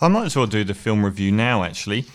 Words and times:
I 0.00 0.08
might 0.08 0.26
as 0.26 0.36
well 0.36 0.46
do 0.46 0.64
the 0.64 0.74
film 0.74 1.04
review 1.04 1.30
now, 1.30 1.62
actually. 1.62 2.06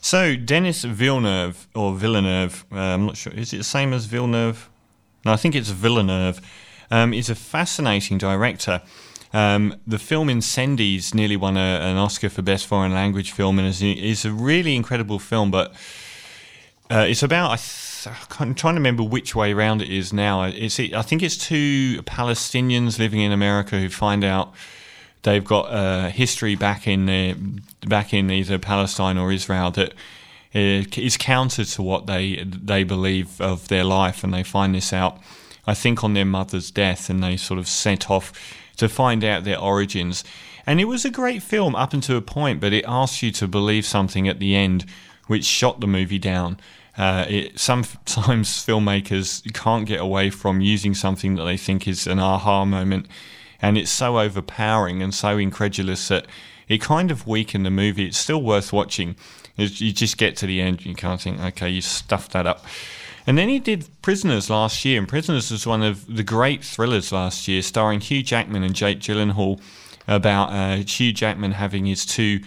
So, 0.00 0.36
Denis 0.36 0.84
Villeneuve, 0.84 1.68
or 1.74 1.94
Villeneuve, 1.94 2.64
uh, 2.72 2.76
I'm 2.76 3.06
not 3.06 3.16
sure, 3.16 3.32
is 3.32 3.52
it 3.52 3.58
the 3.58 3.64
same 3.64 3.92
as 3.92 4.06
Villeneuve? 4.06 4.68
No, 5.24 5.32
I 5.32 5.36
think 5.36 5.54
it's 5.54 5.70
Villeneuve, 5.70 6.40
um, 6.90 7.12
is 7.12 7.28
a 7.28 7.34
fascinating 7.34 8.18
director. 8.18 8.82
Um, 9.32 9.74
the 9.86 9.98
film 9.98 10.28
Incendies 10.28 11.14
nearly 11.14 11.36
won 11.36 11.56
a, 11.56 11.60
an 11.60 11.96
Oscar 11.96 12.28
for 12.28 12.42
Best 12.42 12.66
Foreign 12.66 12.92
Language 12.92 13.32
Film 13.32 13.58
and 13.58 13.68
is, 13.68 13.82
is 13.82 14.24
a 14.24 14.32
really 14.32 14.74
incredible 14.74 15.18
film, 15.18 15.50
but 15.50 15.74
uh, 16.90 17.04
it's 17.08 17.22
about, 17.22 17.50
I 17.50 17.56
th- 17.56 18.16
I'm 18.40 18.54
trying 18.54 18.74
to 18.74 18.80
remember 18.80 19.02
which 19.02 19.34
way 19.34 19.52
around 19.52 19.82
it 19.82 19.90
is 19.90 20.12
now. 20.12 20.44
It's, 20.44 20.80
I 20.80 21.02
think 21.02 21.22
it's 21.22 21.36
two 21.36 22.02
Palestinians 22.02 22.98
living 22.98 23.20
in 23.20 23.32
America 23.32 23.78
who 23.78 23.90
find 23.90 24.24
out 24.24 24.54
they've 25.22 25.44
got 25.44 25.68
a 25.70 26.10
history 26.10 26.54
back 26.54 26.86
in 26.86 27.62
back 27.86 28.12
in 28.12 28.30
either 28.30 28.58
Palestine 28.58 29.18
or 29.18 29.32
Israel 29.32 29.70
that 29.72 29.94
is 30.52 31.16
counter 31.16 31.64
to 31.64 31.82
what 31.82 32.06
they 32.06 32.44
they 32.44 32.84
believe 32.84 33.40
of 33.40 33.68
their 33.68 33.84
life, 33.84 34.24
and 34.24 34.32
they 34.32 34.42
find 34.42 34.74
this 34.74 34.92
out. 34.92 35.18
I 35.66 35.74
think 35.74 36.02
on 36.02 36.14
their 36.14 36.24
mother's 36.24 36.70
death, 36.70 37.10
and 37.10 37.22
they 37.22 37.36
sort 37.36 37.58
of 37.58 37.68
set 37.68 38.10
off 38.10 38.32
to 38.76 38.88
find 38.88 39.24
out 39.24 39.44
their 39.44 39.58
origins. 39.58 40.24
And 40.66 40.80
it 40.80 40.84
was 40.84 41.04
a 41.04 41.10
great 41.10 41.42
film 41.42 41.74
up 41.74 41.92
until 41.92 42.18
a 42.18 42.22
point, 42.22 42.60
but 42.60 42.72
it 42.72 42.84
asks 42.86 43.22
you 43.22 43.30
to 43.32 43.48
believe 43.48 43.86
something 43.86 44.28
at 44.28 44.38
the 44.38 44.54
end, 44.54 44.84
which 45.26 45.44
shot 45.44 45.80
the 45.80 45.86
movie 45.86 46.18
down. 46.18 46.58
Uh, 46.96 47.24
it, 47.28 47.58
sometimes 47.58 48.48
filmmakers 48.66 49.50
can't 49.54 49.86
get 49.86 50.00
away 50.00 50.30
from 50.30 50.60
using 50.60 50.94
something 50.94 51.36
that 51.36 51.44
they 51.44 51.56
think 51.56 51.88
is 51.88 52.06
an 52.06 52.18
aha 52.18 52.64
moment 52.64 53.06
and 53.60 53.76
it's 53.76 53.90
so 53.90 54.18
overpowering 54.18 55.02
and 55.02 55.14
so 55.14 55.38
incredulous 55.38 56.08
that 56.08 56.26
it 56.68 56.80
kind 56.80 57.10
of 57.10 57.26
weakened 57.26 57.66
the 57.66 57.70
movie. 57.70 58.06
It's 58.06 58.18
still 58.18 58.42
worth 58.42 58.72
watching. 58.72 59.16
You 59.56 59.92
just 59.92 60.18
get 60.18 60.36
to 60.36 60.46
the 60.46 60.60
end 60.60 60.78
and 60.78 60.86
you 60.86 60.94
can't 60.94 61.20
think, 61.20 61.40
okay, 61.40 61.68
you 61.68 61.80
stuffed 61.80 62.32
that 62.32 62.46
up. 62.46 62.64
And 63.26 63.36
then 63.36 63.48
he 63.48 63.58
did 63.58 63.88
Prisoners 64.00 64.48
last 64.48 64.84
year, 64.86 64.98
and 64.98 65.06
Prisoners 65.06 65.50
was 65.50 65.66
one 65.66 65.82
of 65.82 66.06
the 66.14 66.22
great 66.22 66.64
thrillers 66.64 67.12
last 67.12 67.46
year, 67.46 67.60
starring 67.60 68.00
Hugh 68.00 68.22
Jackman 68.22 68.62
and 68.62 68.74
Jake 68.74 69.00
Gyllenhaal, 69.00 69.60
about 70.06 70.50
uh, 70.50 70.76
Hugh 70.76 71.12
Jackman 71.12 71.52
having 71.52 71.84
his 71.84 72.06
two 72.06 72.40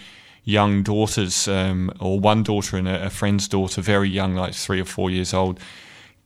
young 0.43 0.81
daughters, 0.81 1.47
um, 1.47 1.91
or 1.99 2.19
one 2.19 2.41
daughter 2.41 2.77
and 2.77 2.87
a, 2.87 3.05
a 3.05 3.09
friend's 3.11 3.47
daughter, 3.47 3.79
very 3.79 4.09
young, 4.09 4.33
like 4.33 4.55
three 4.55 4.81
or 4.81 4.85
four 4.85 5.11
years 5.11 5.35
old, 5.35 5.59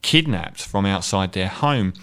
kidnapped 0.02 0.62
from 0.62 0.86
outside 0.86 1.34
their 1.34 1.50
home 1.50 1.94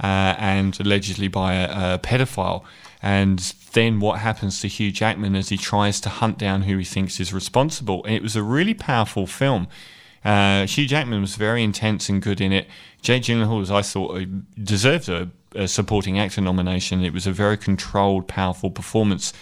uh, 0.00 0.34
and 0.38 0.78
allegedly 0.80 1.28
by 1.28 1.54
a, 1.54 1.94
a 1.94 1.98
pedophile. 1.98 2.64
And 3.02 3.38
then 3.72 4.00
what 4.00 4.20
happens 4.20 4.60
to 4.60 4.68
Hugh 4.68 4.90
Jackman 4.90 5.36
as 5.36 5.50
he 5.50 5.56
tries 5.56 6.00
to 6.00 6.08
hunt 6.08 6.38
down 6.38 6.62
who 6.62 6.76
he 6.78 6.84
thinks 6.84 7.20
is 7.20 7.32
responsible. 7.32 8.04
And 8.04 8.14
it 8.14 8.22
was 8.22 8.36
a 8.36 8.42
really 8.42 8.74
powerful 8.74 9.26
film. 9.26 9.68
Uh, 10.24 10.66
Hugh 10.66 10.86
Jackman 10.86 11.20
was 11.20 11.36
very 11.36 11.62
intense 11.62 12.08
and 12.08 12.20
good 12.20 12.40
in 12.40 12.52
it. 12.52 12.66
Jake 13.02 13.22
Gyllenhaal, 13.22 13.62
as 13.62 13.70
I 13.70 13.82
thought, 13.82 14.20
deserved 14.62 15.08
a, 15.08 15.30
a, 15.54 15.68
supporting 15.68 16.18
actor 16.18 16.40
nomination. 16.40 17.04
It 17.04 17.12
was 17.12 17.26
a 17.26 17.32
very 17.32 17.56
controlled, 17.56 18.26
powerful 18.26 18.70
performance. 18.70 19.32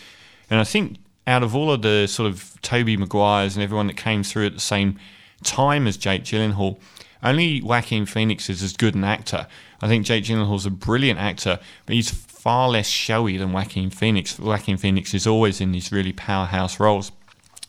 And 0.51 0.61
I 0.61 0.65
think 0.65 0.99
out 1.27 1.43
of 1.43 1.57
all 1.57 1.73
of 1.73 1.83
the 1.83 2.07
sort 2.07 2.31
of 2.31 2.61
Tobey 2.61 2.97
Maguires 2.97 3.57
and 3.57 3.63
everyone 3.63 3.87
that 3.87 3.97
came 3.97 4.23
through 4.23 4.47
at 4.47 4.55
the 4.55 4.61
same 4.61 4.99
time 5.43 5.87
as 5.87 5.97
Jake 5.97 6.25
Gyllenhaal, 6.25 6.79
only 7.23 7.63
Joaquin 7.63 8.07
Phoenix 8.07 8.49
is 8.51 8.63
as 8.63 8.73
good 8.73 8.95
an 8.95 9.05
actor. 9.05 9.47
I 9.81 9.89
think 9.89 10.07
Jake 10.07 10.25
Gyllenhaal's 10.25 10.67
a 10.67 10.71
brilliant 10.71 11.19
actor, 11.19 11.59
but 11.85 11.95
he's 11.95 12.11
far 12.11 12.69
less 12.69 12.89
showy 12.89 13.37
than 13.37 13.53
Joaquin 13.53 13.91
Phoenix. 13.91 14.39
Joaquin 14.39 14.77
Phoenix 14.77 15.15
is 15.15 15.27
always 15.27 15.61
in 15.61 15.73
these 15.73 15.93
really 15.93 16.13
powerhouse 16.13 16.79
roles, 16.79 17.13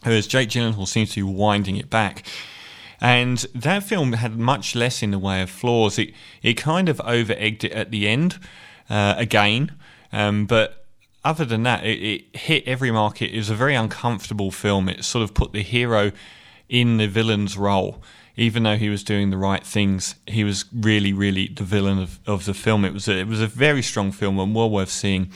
whereas 0.04 0.28
Jake 0.28 0.50
Gyllenhaal 0.50 0.88
seems 0.88 1.12
to 1.14 1.26
be 1.26 1.34
winding 1.34 1.78
it 1.78 1.90
back. 1.90 2.26
And 3.00 3.38
that 3.54 3.84
film 3.84 4.14
had 4.14 4.38
much 4.38 4.76
less 4.76 5.04
in 5.04 5.12
the 5.12 5.20
way 5.20 5.42
of 5.42 5.50
flaws. 5.50 6.00
It 6.00 6.14
it 6.42 6.56
kind 6.56 6.90
of 6.90 7.00
over 7.02 7.34
egged 7.34 7.64
it 7.64 7.72
at 7.72 7.92
the 7.92 8.08
end, 8.08 8.40
uh, 8.90 9.16
again, 9.18 9.72
um, 10.12 10.46
but 10.46 10.86
other 11.24 11.44
than 11.44 11.64
that, 11.64 11.84
it, 11.84 12.02
it, 12.02 12.38
hit 12.38 12.64
every 12.66 12.90
market. 12.90 13.34
It 13.34 13.38
was 13.38 13.50
a 13.50 13.56
very 13.56 13.76
uncomfortable 13.76 14.50
film. 14.50 14.88
It 14.88 15.04
sort 15.04 15.24
of 15.24 15.34
put 15.34 15.52
the 15.52 15.62
hero 15.62 16.12
in 16.70 16.98
the 16.98 17.08
villain's 17.08 17.58
role 17.58 18.02
even 18.38 18.62
though 18.62 18.78
he 18.78 18.88
was 18.88 19.04
doing 19.04 19.32
the 19.32 19.38
right 19.38 19.66
things, 19.66 20.14
he 20.28 20.44
was 20.44 20.66
really, 20.72 21.12
really 21.12 21.48
the 21.48 21.64
villain 21.64 21.98
of, 21.98 22.20
of 22.28 22.46
the 22.46 22.54
film. 22.54 22.86
It 22.86 22.94
was 22.94 23.08
a, 23.08 23.18
it 23.18 23.28
was 23.28 23.42
a 23.42 23.48
very 23.48 23.82
strong 23.82 24.12
film 24.12 24.40
and 24.40 24.54
well 24.54 24.70
worth 24.70 24.92
seeing. 24.92 25.32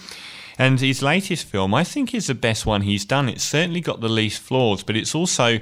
And 0.60 0.80
his 0.80 1.02
latest 1.02 1.48
film, 1.48 1.74
I 1.74 1.84
think, 1.84 2.14
is 2.14 2.28
the 2.28 2.36
best 2.36 2.68
one 2.68 2.84
he's 2.84 3.04
done. 3.04 3.28
It's 3.28 3.44
certainly 3.44 3.82
got 3.82 4.02
the 4.02 4.10
least 4.10 4.40
flaws, 4.40 4.84
but 4.84 4.96
it's 4.96 5.16
also 5.16 5.60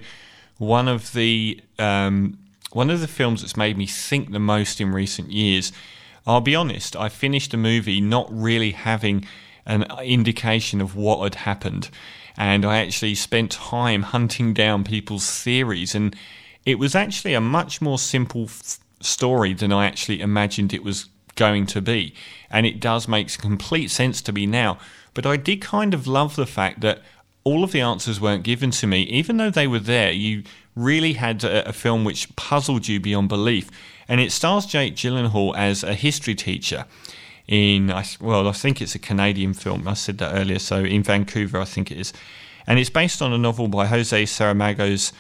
one 0.58 0.90
of 0.90 1.14
the 1.14 1.62
um, 1.80 2.38
one 2.72 2.90
of 2.90 3.00
the 3.00 3.08
films 3.08 3.42
that's 3.42 3.56
made 3.56 3.78
me 3.78 3.88
think 3.88 4.32
the 4.32 4.40
most 4.40 4.82
in 4.82 4.92
recent 4.92 5.32
years. 5.32 5.72
I'll 6.28 6.42
be 6.42 6.56
honest, 6.56 6.98
I 6.98 7.08
finished 7.08 7.52
the 7.52 7.58
movie 7.58 8.02
not 8.02 8.28
really 8.30 8.72
having 8.72 9.26
an 9.66 9.86
indication 10.04 10.82
of 10.82 10.98
what 10.98 11.24
had 11.24 11.36
happened, 11.36 11.90
and 12.40 12.66
I 12.66 12.78
actually 12.78 13.16
spent 13.16 13.52
time 13.52 14.02
hunting 14.02 14.54
down 14.54 14.86
people's 14.86 15.30
theories 15.30 15.94
and 15.94 16.16
it 16.66 16.80
was 16.80 16.96
actually 16.96 17.34
a 17.34 17.42
much 17.42 17.82
more 17.82 18.00
simple 18.00 18.46
f- 18.46 18.80
story 19.02 19.54
than 19.54 19.74
I 19.74 19.86
actually 19.86 20.22
imagined 20.22 20.74
it 20.74 20.84
was 20.84 21.10
going 21.36 21.66
to 21.68 21.82
be. 21.82 22.14
And 22.50 22.66
it 22.66 22.80
does 22.80 23.10
make 23.10 23.38
complete 23.38 23.92
sense 23.92 24.22
to 24.22 24.32
me 24.32 24.46
now. 24.46 24.80
But 25.14 25.26
I 25.26 25.36
did 25.36 25.62
kind 25.62 25.94
of 25.94 26.08
love 26.08 26.38
the 26.38 26.46
fact 26.46 26.80
that 26.80 27.02
all 27.44 27.64
of 27.64 27.74
the 27.74 27.82
answers 27.82 28.22
weren't 28.22 28.44
given 28.44 28.72
to 28.72 28.88
me. 28.88 29.02
Even 29.04 29.36
though 29.36 29.50
they 29.50 29.68
were 29.68 29.80
there, 29.80 30.12
you 30.12 30.44
really 30.76 31.14
had 31.14 31.44
a, 31.44 31.68
a 31.68 31.74
film 31.74 32.06
which 32.06 32.34
puzzled 32.38 32.88
you 32.88 33.02
beyond 33.02 33.28
belief. 33.28 33.70
And 34.08 34.22
it 34.22 34.32
stars 34.32 34.66
Jake 34.66 34.96
Gyllenhaal 34.96 35.58
as 35.58 35.84
a 35.84 35.94
history 35.94 36.36
teacher 36.36 36.86
in, 37.50 37.88
well, 38.22 38.48
I 38.48 38.52
think 38.52 38.80
it's 38.80 38.94
a 38.94 39.00
Canadian 39.00 39.56
film. 39.56 39.88
I 39.88 39.96
said 39.96 40.20
that 40.20 40.36
earlier. 40.36 40.60
So 40.60 40.84
in 40.84 41.02
Vancouver, 41.02 41.60
I 41.60 41.66
think 41.66 41.92
it 41.92 41.98
is. 41.98 42.14
And 42.68 42.78
it's 42.78 42.92
based 42.92 43.24
on 43.24 43.34
a 43.34 43.40
novel 43.40 43.68
by 43.68 43.88
Jose 43.88 44.24
Saramago's 44.24 45.12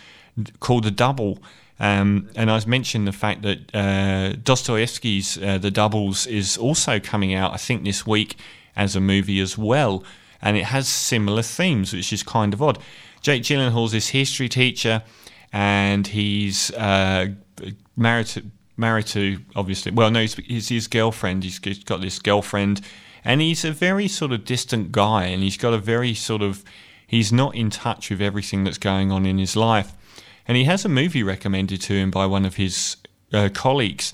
called 0.59 0.83
The 0.83 0.91
Double. 0.91 1.39
Um, 1.79 2.29
and 2.35 2.51
I 2.51 2.63
mentioned 2.65 3.07
the 3.07 3.11
fact 3.11 3.41
that 3.41 3.73
uh, 3.73 4.35
Dostoevsky's 4.43 5.39
uh, 5.39 5.57
The 5.57 5.71
Doubles 5.71 6.27
is 6.27 6.55
also 6.55 6.99
coming 6.99 7.33
out, 7.33 7.51
I 7.51 7.57
think, 7.57 7.83
this 7.83 8.05
week 8.05 8.35
as 8.75 8.95
a 8.95 8.99
movie 8.99 9.39
as 9.39 9.57
well. 9.57 10.03
And 10.39 10.55
it 10.55 10.65
has 10.65 10.87
similar 10.87 11.41
themes, 11.41 11.93
which 11.93 12.13
is 12.13 12.21
kind 12.21 12.53
of 12.53 12.61
odd. 12.61 12.77
Jake 13.21 13.41
Gyllenhaal's 13.41 13.91
this 13.91 14.09
history 14.09 14.49
teacher, 14.49 15.01
and 15.51 16.05
he's 16.05 16.69
uh, 16.73 17.29
married 17.97 18.27
to 18.27 18.43
married 18.79 19.07
to 19.07 19.39
obviously. 19.55 19.91
Well, 19.91 20.09
no, 20.09 20.21
he's, 20.21 20.35
he's 20.35 20.69
his 20.69 20.87
girlfriend. 20.87 21.43
He's 21.43 21.59
got 21.59 22.01
this 22.01 22.19
girlfriend, 22.19 22.81
and 23.23 23.41
he's 23.41 23.63
a 23.63 23.71
very 23.71 24.07
sort 24.07 24.31
of 24.31 24.45
distant 24.45 24.91
guy, 24.91 25.25
and 25.25 25.43
he's 25.43 25.57
got 25.57 25.73
a 25.73 25.77
very 25.77 26.13
sort 26.13 26.41
of 26.41 26.63
he's 27.05 27.31
not 27.31 27.55
in 27.55 27.69
touch 27.69 28.09
with 28.09 28.21
everything 28.21 28.63
that's 28.63 28.77
going 28.77 29.11
on 29.11 29.25
in 29.25 29.37
his 29.37 29.55
life 29.55 29.93
and 30.49 30.57
he 30.57 30.63
has 30.63 30.83
a 30.83 30.89
movie 30.89 31.21
recommended 31.21 31.79
to 31.81 31.93
him 31.93 32.09
by 32.09 32.25
one 32.25 32.43
of 32.43 32.55
his 32.55 32.97
uh, 33.31 33.49
colleagues. 33.53 34.13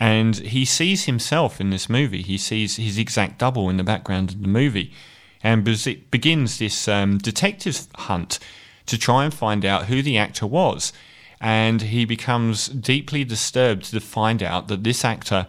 And 0.00 0.34
he 0.36 0.64
sees 0.64 1.04
himself 1.04 1.60
in 1.60 1.68
this 1.68 1.90
movie. 1.90 2.22
He 2.22 2.38
sees 2.38 2.76
his 2.76 2.96
exact 2.96 3.38
double 3.38 3.68
in 3.68 3.76
the 3.76 3.84
background 3.84 4.30
of 4.30 4.40
the 4.40 4.48
movie. 4.48 4.94
And 5.42 5.62
begins 5.62 6.58
this 6.58 6.88
um, 6.88 7.18
detective 7.18 7.86
hunt 7.96 8.38
to 8.86 8.96
try 8.96 9.24
and 9.24 9.34
find 9.34 9.66
out 9.66 9.84
who 9.84 10.00
the 10.00 10.16
actor 10.16 10.46
was. 10.46 10.94
And 11.40 11.82
he 11.82 12.04
becomes 12.04 12.68
deeply 12.68 13.24
disturbed 13.24 13.90
to 13.90 14.00
find 14.00 14.42
out 14.42 14.68
that 14.68 14.84
this 14.84 15.04
actor 15.04 15.46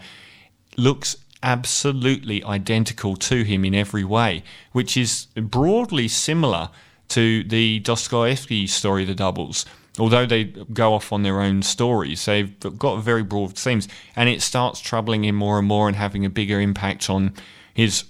looks 0.77 1.17
absolutely 1.43 2.43
identical 2.43 3.15
to 3.15 3.43
him 3.43 3.63
in 3.63 3.75
every 3.75 4.03
way, 4.03 4.43
which 4.71 4.97
is 4.97 5.27
broadly 5.35 6.07
similar 6.07 6.69
to 7.09 7.43
the 7.43 7.79
Dostoevsky 7.79 8.65
story, 8.67 9.05
The 9.05 9.13
Doubles 9.13 9.65
although 9.99 10.25
they 10.25 10.45
go 10.45 10.93
off 10.93 11.11
on 11.11 11.23
their 11.23 11.41
own 11.41 11.61
stories, 11.61 12.25
they've 12.25 12.59
got 12.77 12.97
very 12.97 13.23
broad 13.23 13.57
themes, 13.57 13.87
and 14.15 14.29
it 14.29 14.41
starts 14.41 14.79
troubling 14.79 15.23
him 15.23 15.35
more 15.35 15.57
and 15.57 15.67
more 15.67 15.87
and 15.87 15.95
having 15.95 16.25
a 16.25 16.29
bigger 16.29 16.59
impact 16.59 17.09
on 17.09 17.33
his 17.73 18.05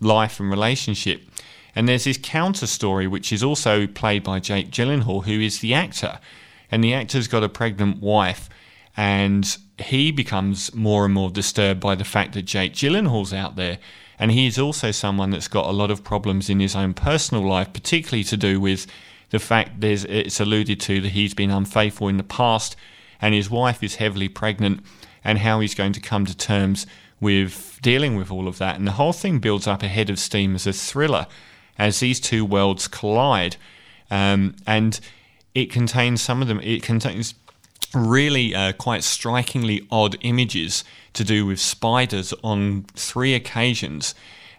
life 0.00 0.40
and 0.40 0.50
relationship. 0.50 1.22
And 1.74 1.88
there's 1.88 2.04
this 2.04 2.18
counter 2.18 2.66
story, 2.66 3.06
which 3.06 3.32
is 3.32 3.42
also 3.42 3.86
played 3.86 4.22
by 4.22 4.40
Jake 4.40 4.70
Gyllenhaal, 4.70 5.24
who 5.24 5.40
is 5.40 5.60
the 5.60 5.74
actor, 5.74 6.18
and 6.72 6.82
the 6.82 6.94
actor's 6.94 7.28
got 7.28 7.44
a 7.44 7.48
pregnant 7.48 8.02
wife, 8.02 8.48
and 8.96 9.58
he 9.78 10.10
becomes 10.10 10.74
more 10.74 11.04
and 11.04 11.14
more 11.14 11.30
disturbed 11.30 11.80
by 11.80 11.94
the 11.94 12.04
fact 12.04 12.32
that 12.32 12.42
Jake 12.42 12.72
Gyllenhaal's 12.72 13.32
out 13.32 13.56
there. 13.56 13.78
And 14.18 14.30
he's 14.30 14.58
also 14.58 14.90
someone 14.90 15.30
that's 15.30 15.48
got 15.48 15.66
a 15.66 15.72
lot 15.72 15.90
of 15.90 16.04
problems 16.04 16.48
in 16.48 16.60
his 16.60 16.74
own 16.74 16.94
personal 16.94 17.46
life, 17.46 17.72
particularly 17.72 18.24
to 18.24 18.36
do 18.36 18.60
with 18.60 18.86
the 19.30 19.38
fact 19.38 19.80
there's 19.80 20.04
it's 20.04 20.40
alluded 20.40 20.78
to 20.80 21.00
that 21.00 21.12
he's 21.12 21.34
been 21.34 21.50
unfaithful 21.50 22.08
in 22.08 22.18
the 22.18 22.22
past 22.22 22.76
and 23.20 23.34
his 23.34 23.50
wife 23.50 23.82
is 23.82 23.96
heavily 23.96 24.28
pregnant 24.28 24.84
and 25.24 25.38
how 25.38 25.60
he's 25.60 25.74
going 25.74 25.92
to 25.94 26.00
come 26.00 26.26
to 26.26 26.36
terms 26.36 26.86
with 27.20 27.78
dealing 27.82 28.16
with 28.16 28.30
all 28.30 28.46
of 28.46 28.58
that. 28.58 28.76
And 28.76 28.86
the 28.86 28.92
whole 28.92 29.12
thing 29.12 29.38
builds 29.38 29.66
up 29.66 29.82
ahead 29.82 30.10
of 30.10 30.18
steam 30.18 30.54
as 30.54 30.66
a 30.66 30.72
thriller 30.72 31.26
as 31.78 32.00
these 32.00 32.20
two 32.20 32.44
worlds 32.44 32.88
collide. 32.88 33.56
um, 34.10 34.54
and 34.66 35.00
it 35.54 35.70
contains 35.70 36.22
some 36.22 36.42
of 36.42 36.48
them. 36.48 36.60
It 36.60 36.82
contains 36.82 37.34
really 37.94 38.54
uh, 38.54 38.72
quite 38.72 39.04
strikingly 39.04 39.86
odd 39.90 40.16
images 40.22 40.84
to 41.12 41.24
do 41.24 41.44
with 41.46 41.60
spiders 41.60 42.32
on 42.42 42.84
three 42.94 43.34
occasions, 43.34 44.14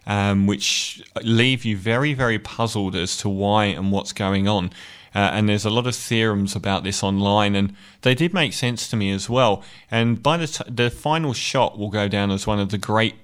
um, 0.06 0.46
which 0.46 1.02
leave 1.22 1.64
you 1.64 1.76
very, 1.76 2.14
very 2.14 2.38
puzzled 2.38 2.94
as 2.94 3.16
to 3.18 3.28
why 3.28 3.66
and 3.66 3.90
what's 3.90 4.12
going 4.12 4.46
on. 4.46 4.70
Uh, 5.14 5.30
and 5.32 5.48
there's 5.48 5.64
a 5.64 5.70
lot 5.70 5.86
of 5.86 5.94
theorems 5.94 6.56
about 6.56 6.82
this 6.82 7.02
online, 7.02 7.54
and 7.54 7.74
they 8.02 8.14
did 8.14 8.34
make 8.34 8.52
sense 8.52 8.88
to 8.88 8.96
me 8.96 9.12
as 9.12 9.30
well. 9.30 9.62
And 9.88 10.20
by 10.20 10.36
the 10.36 10.48
t- 10.48 10.64
the 10.68 10.90
final 10.90 11.32
shot 11.32 11.78
will 11.78 11.90
go 11.90 12.08
down 12.08 12.32
as 12.32 12.46
one 12.48 12.58
of 12.58 12.70
the 12.70 12.78
great 12.78 13.14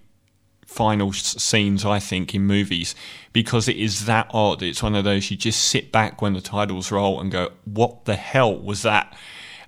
final 0.70 1.12
scenes, 1.12 1.84
I 1.84 1.98
think, 1.98 2.32
in 2.32 2.46
movies 2.46 2.94
because 3.32 3.68
it 3.68 3.76
is 3.76 4.06
that 4.06 4.30
odd. 4.32 4.62
It's 4.62 4.82
one 4.82 4.94
of 4.94 5.04
those 5.04 5.30
you 5.30 5.36
just 5.36 5.60
sit 5.60 5.90
back 5.90 6.22
when 6.22 6.34
the 6.34 6.40
titles 6.40 6.92
roll 6.92 7.20
and 7.20 7.30
go, 7.30 7.50
"What 7.64 8.04
the 8.04 8.14
hell 8.14 8.56
was 8.56 8.82
that?" 8.82 9.16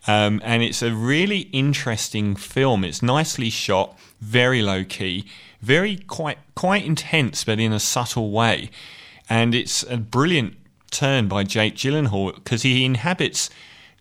Um, 0.07 0.41
and 0.45 0.63
it's 0.63 0.81
a 0.81 0.95
really 0.95 1.41
interesting 1.53 2.37
film. 2.37 2.85
It's 2.85 3.03
nicely 3.03 3.51
shot, 3.51 3.99
very 4.21 4.63
low 4.63 4.85
key, 4.85 5.25
very 5.61 5.97
quite 5.97 6.39
quite 6.55 6.85
intense, 6.85 7.45
but 7.45 7.59
in 7.59 7.73
a 7.73 7.81
subtle 7.81 8.31
way. 8.31 8.71
And 9.29 9.55
it's 9.55 9.83
a 9.83 9.97
brilliant 9.97 10.57
turn 10.91 11.27
by 11.27 11.43
Jake 11.43 11.75
Gyllenhaal 11.75 12.35
because 12.37 12.63
he 12.63 12.85
inhabits 12.85 13.51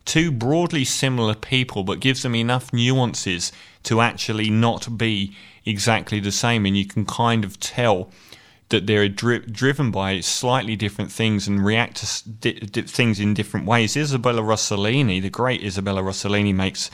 two 0.06 0.31
broadly 0.31 0.86
similar 0.86 1.36
people, 1.36 1.83
but 1.83 2.00
gives 2.00 2.21
them 2.21 2.36
enough 2.36 2.71
nuances 2.71 3.51
to 3.83 4.01
actually 4.01 4.50
not 4.51 4.98
be 4.98 5.36
exactly 5.66 6.19
the 6.19 6.31
same, 6.31 6.66
and 6.66 6.78
you 6.78 6.86
can 6.86 7.06
kind 7.06 7.44
of 7.44 7.60
tell 7.60 8.10
that 8.69 8.88
they're 8.88 9.10
dri- 9.10 9.40
driven 9.40 9.92
by 9.92 10.19
slightly 10.22 10.75
different 10.75 11.12
things 11.12 11.48
and 11.48 11.63
react 11.63 11.98
to 11.98 12.30
di- 12.30 12.60
di- 12.60 12.81
things 12.84 13.19
in 13.19 13.34
different 13.34 13.66
ways. 13.66 13.96
Isabella 13.98 14.42
Rossellini, 14.42 15.22
the 15.22 15.30
great 15.30 15.62
Isabella 15.63 16.02
Rossellini, 16.02 16.56
makes 16.56 16.90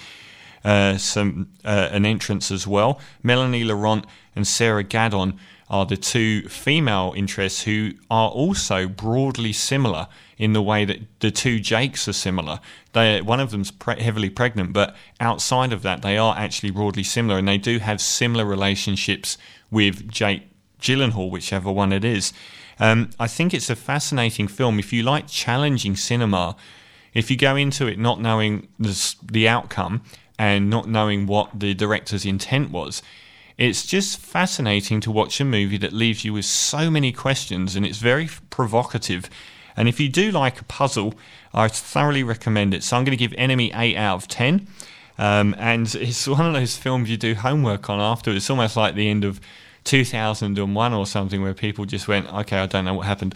uh, 0.65 0.97
some 0.97 1.49
uh, 1.63 1.89
an 1.91 2.05
entrance 2.05 2.51
as 2.51 2.67
well. 2.67 2.99
Melanie 3.23 3.63
Laurent 3.63 4.05
and 4.35 4.45
Sarah 4.45 4.83
Gadon 4.83 5.37
are 5.69 5.85
the 5.85 5.97
two 5.97 6.47
female 6.47 7.13
interests 7.15 7.63
who 7.63 7.91
are 8.09 8.29
also 8.29 8.87
broadly 8.87 9.51
similar 9.51 10.07
in 10.37 10.53
the 10.53 10.61
way 10.61 10.85
that 10.85 10.99
the 11.19 11.31
two 11.31 11.59
Jakes 11.59 12.07
are 12.07 12.13
similar. 12.13 12.59
They 12.93 13.21
one 13.21 13.39
of 13.39 13.51
them's 13.51 13.71
pre- 13.71 14.01
heavily 14.01 14.29
pregnant, 14.29 14.71
but 14.73 14.95
outside 15.19 15.73
of 15.73 15.81
that, 15.81 16.01
they 16.01 16.17
are 16.17 16.35
actually 16.37 16.71
broadly 16.71 17.03
similar, 17.03 17.37
and 17.39 17.47
they 17.47 17.57
do 17.57 17.79
have 17.79 17.99
similar 17.99 18.45
relationships 18.45 19.37
with 19.69 20.09
Jake 20.09 20.43
Gyllenhaal, 20.79 21.29
whichever 21.29 21.71
one 21.71 21.91
it 21.91 22.05
is. 22.05 22.31
Um, 22.79 23.09
I 23.19 23.27
think 23.27 23.53
it's 23.53 23.69
a 23.69 23.75
fascinating 23.75 24.47
film. 24.47 24.79
If 24.79 24.93
you 24.93 25.03
like 25.03 25.27
challenging 25.27 25.95
cinema, 25.95 26.55
if 27.13 27.31
you 27.31 27.37
go 27.37 27.55
into 27.55 27.87
it 27.87 27.97
not 27.97 28.21
knowing 28.21 28.67
the, 28.79 29.15
the 29.23 29.47
outcome 29.47 30.03
and 30.37 30.69
not 30.69 30.87
knowing 30.87 31.25
what 31.25 31.59
the 31.59 31.73
director's 31.73 32.25
intent 32.25 32.69
was, 32.71 33.01
it's 33.57 33.85
just 33.85 34.19
fascinating 34.19 35.01
to 35.01 35.11
watch 35.11 35.41
a 35.41 35.45
movie 35.45 35.77
that 35.77 35.91
leaves 35.91 36.23
you 36.23 36.33
with 36.33 36.45
so 36.45 36.91
many 36.91 37.11
questions 37.11 37.75
and 37.75 37.85
it's 37.85 37.97
very 37.97 38.29
provocative. 38.49 39.29
And 39.75 39.87
if 39.87 39.99
you 39.99 40.09
do 40.09 40.31
like 40.31 40.61
a 40.61 40.63
puzzle, 40.65 41.15
I 41.53 41.67
thoroughly 41.67 42.23
recommend 42.23 42.73
it. 42.73 42.83
So 42.83 42.97
I'm 42.97 43.03
going 43.03 43.17
to 43.17 43.27
give 43.27 43.33
Enemy 43.37 43.71
8 43.73 43.95
out 43.95 44.15
of 44.15 44.27
10. 44.27 44.67
Um, 45.17 45.55
and 45.57 45.93
it's 45.95 46.27
one 46.27 46.45
of 46.45 46.53
those 46.53 46.77
films 46.77 47.09
you 47.09 47.17
do 47.17 47.33
homework 47.33 47.89
on 47.89 47.99
after. 47.99 48.31
It's 48.31 48.49
almost 48.49 48.77
like 48.77 48.93
the 48.93 49.09
end 49.09 49.25
of 49.25 49.41
2001 49.85 50.93
or 50.93 51.05
something 51.07 51.41
where 51.41 51.53
people 51.53 51.85
just 51.85 52.07
went, 52.07 52.31
okay, 52.31 52.59
I 52.59 52.67
don't 52.67 52.85
know 52.85 52.93
what 52.93 53.07
happened. 53.07 53.33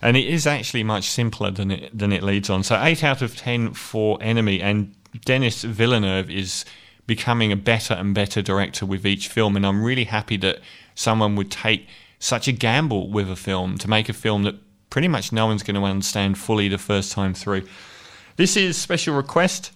And 0.00 0.16
it 0.16 0.26
is 0.26 0.46
actually 0.46 0.82
much 0.82 1.08
simpler 1.08 1.52
than 1.52 1.70
it, 1.70 1.96
than 1.96 2.12
it 2.12 2.24
leads 2.24 2.50
on. 2.50 2.64
So 2.64 2.80
8 2.82 3.04
out 3.04 3.22
of 3.22 3.36
10 3.36 3.74
for 3.74 4.18
Enemy. 4.20 4.60
And 4.60 4.92
Denis 5.24 5.62
Villeneuve 5.62 6.30
is 6.30 6.64
becoming 7.16 7.52
a 7.52 7.56
better 7.56 7.92
and 7.92 8.14
better 8.14 8.40
director 8.40 8.86
with 8.86 9.06
each 9.06 9.28
film. 9.28 9.54
And 9.54 9.66
I'm 9.66 9.84
really 9.84 10.04
happy 10.04 10.38
that 10.38 10.60
someone 10.94 11.36
would 11.36 11.50
take 11.50 11.86
such 12.18 12.48
a 12.48 12.52
gamble 12.52 13.10
with 13.10 13.30
a 13.30 13.36
film 13.36 13.76
to 13.76 13.86
make 13.86 14.08
a 14.08 14.14
film 14.14 14.44
that 14.44 14.54
pretty 14.88 15.08
much 15.08 15.30
no 15.30 15.44
one's 15.44 15.62
going 15.62 15.74
to 15.74 15.82
understand 15.82 16.38
fully 16.38 16.68
the 16.68 16.78
first 16.78 17.12
time 17.12 17.34
through. 17.34 17.64
This 18.36 18.56
is 18.56 18.78
Special 18.78 19.14
Request 19.14 19.70